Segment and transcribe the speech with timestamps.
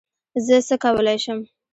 [0.45, 1.39] زه څه کولی شم؟